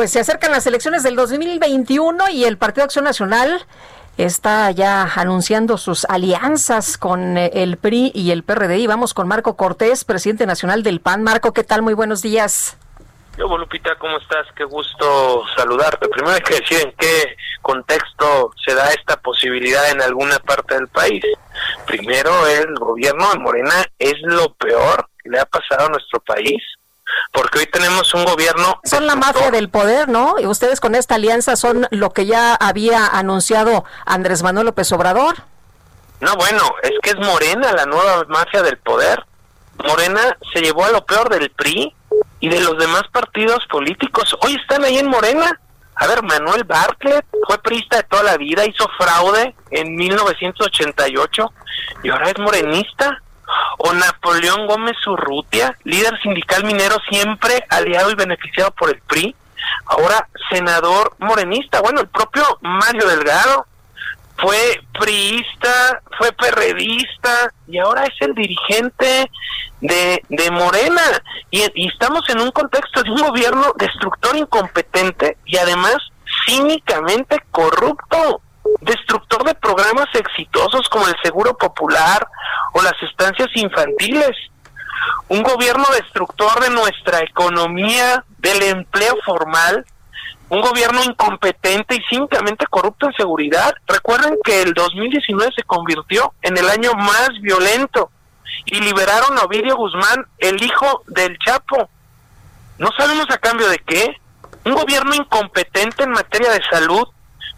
[0.00, 3.66] Pues se acercan las elecciones del 2021 y el Partido Acción Nacional
[4.16, 8.78] está ya anunciando sus alianzas con eh, el PRI y el PRD.
[8.78, 11.22] Y vamos con Marco Cortés, presidente nacional del PAN.
[11.22, 11.82] Marco, ¿qué tal?
[11.82, 12.78] Muy buenos días.
[13.36, 14.46] Yo, Lupita, ¿cómo estás?
[14.56, 16.08] Qué gusto saludarte.
[16.08, 20.88] Primero hay que decir en qué contexto se da esta posibilidad en alguna parte del
[20.88, 21.22] país.
[21.86, 26.62] Primero, el gobierno de Morena es lo peor que le ha pasado a nuestro país,
[27.32, 28.80] porque hoy tenemos un gobierno...
[28.84, 30.36] Son la mafia del poder, ¿no?
[30.38, 35.36] Y ustedes con esta alianza son lo que ya había anunciado Andrés Manuel López Obrador.
[36.20, 39.24] No, bueno, es que es Morena la nueva mafia del poder.
[39.84, 41.94] Morena se llevó a lo peor del PRI
[42.40, 44.36] y de los demás partidos políticos.
[44.42, 45.58] Hoy están ahí en Morena.
[45.94, 51.52] A ver, Manuel Bartlett fue priista de toda la vida, hizo fraude en 1988
[52.02, 53.22] y ahora es morenista.
[53.78, 59.34] O Napoleón Gómez Urrutia, líder sindical minero siempre aliado y beneficiado por el PRI,
[59.86, 61.80] ahora senador morenista.
[61.80, 63.66] Bueno, el propio Mario Delgado
[64.36, 69.30] fue priista, fue perredista y ahora es el dirigente
[69.80, 71.02] de, de Morena.
[71.50, 75.96] Y, y estamos en un contexto de un gobierno destructor incompetente y además
[76.46, 78.40] cínicamente corrupto,
[78.80, 82.26] destructor de programas exitosos como el Seguro Popular
[82.72, 84.36] o las estancias infantiles.
[85.28, 89.84] Un gobierno destructor de nuestra economía, del empleo formal,
[90.50, 93.72] un gobierno incompetente y cínicamente corrupto en seguridad.
[93.86, 98.10] Recuerden que el 2019 se convirtió en el año más violento
[98.66, 101.88] y liberaron a Ovidio Guzmán, el hijo del Chapo.
[102.78, 104.16] No sabemos a cambio de qué.
[104.64, 107.06] Un gobierno incompetente en materia de salud.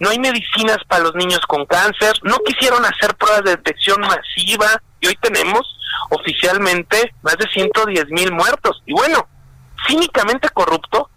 [0.02, 2.12] No hay medicinas para los niños con cáncer.
[2.24, 4.66] No quisieron hacer pruebas de detección masiva
[5.00, 5.62] y hoy tenemos
[6.10, 8.82] oficialmente más de 110 mil muertos.
[8.84, 9.28] Y bueno,
[9.86, 11.08] cínicamente corrupto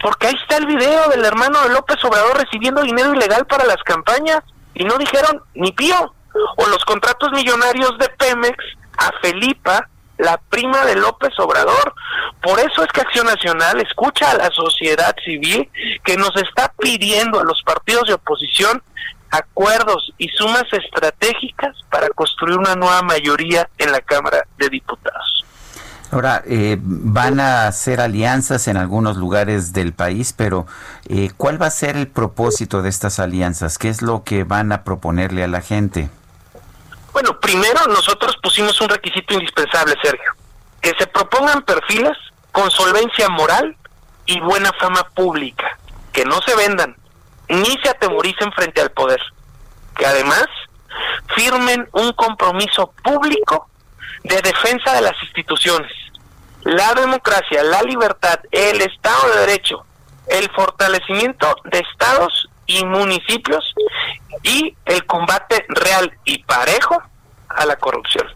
[0.00, 3.82] porque ahí está el video del hermano de López Obrador recibiendo dinero ilegal para las
[3.82, 4.40] campañas
[4.72, 6.14] y no dijeron ni pío.
[6.56, 8.56] O los contratos millonarios de Pemex
[8.96, 9.90] a Felipa,
[10.22, 11.94] la prima de López Obrador.
[12.42, 15.68] Por eso es que Acción Nacional escucha a la sociedad civil
[16.04, 18.82] que nos está pidiendo a los partidos de oposición
[19.30, 25.44] acuerdos y sumas estratégicas para construir una nueva mayoría en la Cámara de Diputados.
[26.10, 30.66] Ahora, eh, van a hacer alianzas en algunos lugares del país, pero
[31.08, 33.78] eh, ¿cuál va a ser el propósito de estas alianzas?
[33.78, 36.10] ¿Qué es lo que van a proponerle a la gente?
[37.22, 40.32] Bueno, primero nosotros pusimos un requisito indispensable, Sergio,
[40.80, 42.18] que se propongan perfiles
[42.50, 43.76] con solvencia moral
[44.26, 45.78] y buena fama pública,
[46.12, 46.96] que no se vendan
[47.48, 49.20] ni se atemoricen frente al poder,
[49.96, 50.46] que además
[51.36, 53.70] firmen un compromiso público
[54.24, 55.92] de defensa de las instituciones,
[56.64, 59.86] la democracia, la libertad, el Estado de Derecho,
[60.26, 63.72] el fortalecimiento de estados y municipios
[64.42, 67.00] y el combate real y parejo
[67.56, 68.26] a la corrupción.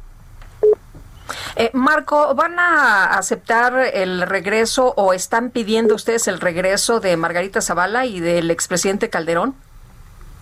[1.56, 7.60] Eh, Marco, ¿van a aceptar el regreso o están pidiendo ustedes el regreso de Margarita
[7.60, 9.56] Zavala y del expresidente Calderón?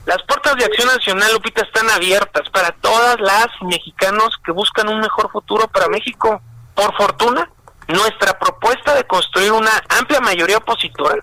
[0.06, 5.00] Las puertas de Acción Nacional, Lupita, están abiertas para todas las mexicanos que buscan un
[5.00, 6.42] mejor futuro para México.
[6.74, 7.48] Por fortuna,
[7.88, 11.16] nuestra propuesta de construir una amplia mayoría opositora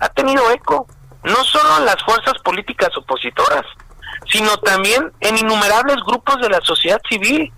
[0.00, 0.86] ha tenido eco,
[1.22, 3.64] no solo en las fuerzas políticas opositoras,
[4.30, 7.52] sino también en innumerables grupos de la sociedad civil.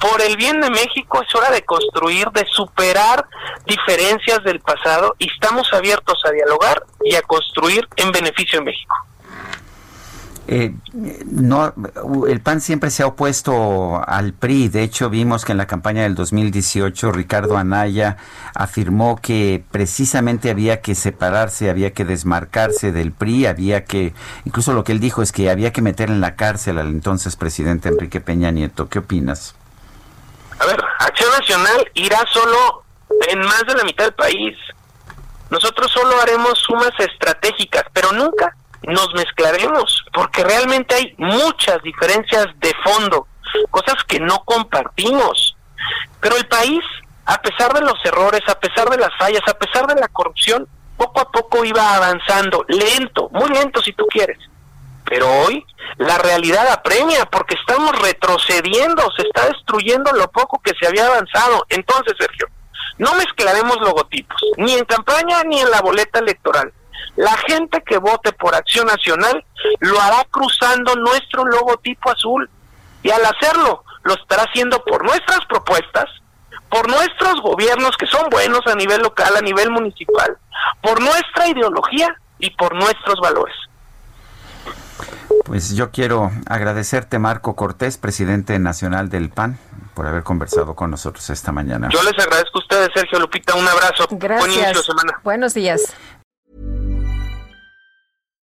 [0.00, 3.24] Por el bien de México es hora de construir, de superar
[3.66, 8.96] diferencias del pasado y estamos abiertos a dialogar y a construir en beneficio de México.
[10.52, 10.74] Eh,
[11.26, 11.72] no,
[12.26, 14.68] el PAN siempre se ha opuesto al PRI.
[14.68, 18.16] De hecho, vimos que en la campaña del 2018 Ricardo Anaya
[18.52, 24.12] afirmó que precisamente había que separarse, había que desmarcarse del PRI, había que,
[24.44, 27.36] incluso lo que él dijo es que había que meter en la cárcel al entonces
[27.36, 28.88] presidente Enrique Peña Nieto.
[28.88, 29.54] ¿Qué opinas?
[30.58, 32.82] A ver, Acción Nacional irá solo
[33.28, 34.58] en más de la mitad del país.
[35.48, 42.72] Nosotros solo haremos sumas estratégicas, pero nunca nos mezclaremos, porque realmente hay muchas diferencias de
[42.84, 43.26] fondo,
[43.70, 45.56] cosas que no compartimos.
[46.20, 46.82] Pero el país
[47.30, 50.66] a pesar de los errores, a pesar de las fallas, a pesar de la corrupción,
[50.96, 54.38] poco a poco iba avanzando, lento, muy lento si tú quieres.
[55.04, 55.64] Pero hoy
[55.98, 61.64] la realidad apremia porque estamos retrocediendo, se está destruyendo lo poco que se había avanzado.
[61.68, 62.48] Entonces, Sergio,
[62.98, 66.72] no mezclaremos logotipos, ni en campaña ni en la boleta electoral.
[67.16, 69.44] La gente que vote por Acción Nacional
[69.80, 72.48] lo hará cruzando nuestro logotipo azul
[73.02, 76.06] y al hacerlo lo estará haciendo por nuestras propuestas,
[76.68, 80.38] por nuestros gobiernos que son buenos a nivel local, a nivel municipal,
[80.82, 83.54] por nuestra ideología y por nuestros valores.
[85.44, 89.58] Pues yo quiero agradecerte, Marco Cortés, presidente nacional del PAN,
[89.94, 91.88] por haber conversado con nosotros esta mañana.
[91.90, 93.54] Yo les agradezco a ustedes, Sergio Lupita.
[93.54, 94.06] Un abrazo.
[94.10, 94.46] Gracias.
[94.46, 95.20] Buen inicio de semana.
[95.24, 95.94] Buenos días.